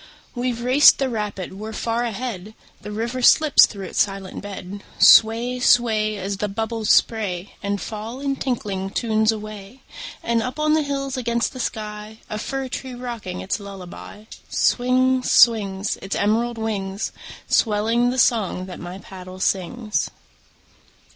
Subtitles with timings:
[0.33, 2.55] We've raced the rapid, we're far ahead!
[2.81, 4.81] The river slips through its silent bed.
[4.97, 9.83] Sway, sway, As the bubbles spray And fall in tinkling tunes away.
[10.23, 15.29] And up on the hills against the sky, A fir tree rocking its lullaby, Swings,
[15.29, 17.11] swings, Its emerald wings,
[17.47, 20.09] Swelling the song that my paddle sings.